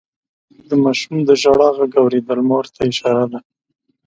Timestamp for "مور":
2.49-2.65